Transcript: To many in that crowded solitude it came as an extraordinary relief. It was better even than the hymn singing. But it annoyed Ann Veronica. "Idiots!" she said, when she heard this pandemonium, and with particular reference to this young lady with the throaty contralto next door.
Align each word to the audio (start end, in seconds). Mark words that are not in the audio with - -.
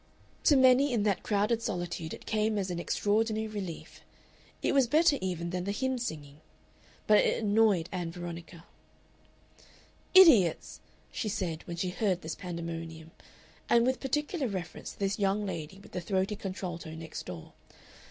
To 0.45 0.55
many 0.57 0.91
in 0.93 1.03
that 1.03 1.21
crowded 1.21 1.61
solitude 1.61 2.11
it 2.11 2.25
came 2.25 2.57
as 2.57 2.71
an 2.71 2.79
extraordinary 2.79 3.45
relief. 3.47 4.01
It 4.63 4.71
was 4.73 4.87
better 4.87 5.19
even 5.21 5.51
than 5.51 5.65
the 5.65 5.71
hymn 5.71 5.99
singing. 5.99 6.41
But 7.05 7.19
it 7.19 7.43
annoyed 7.43 7.87
Ann 7.91 8.09
Veronica. 8.09 8.65
"Idiots!" 10.15 10.79
she 11.11 11.29
said, 11.29 11.61
when 11.67 11.77
she 11.77 11.89
heard 11.91 12.23
this 12.23 12.33
pandemonium, 12.33 13.11
and 13.69 13.85
with 13.85 13.99
particular 13.99 14.47
reference 14.47 14.93
to 14.93 14.99
this 14.99 15.19
young 15.19 15.45
lady 15.45 15.77
with 15.77 15.91
the 15.91 16.01
throaty 16.01 16.35
contralto 16.35 16.95
next 16.95 17.27
door. 17.27 17.53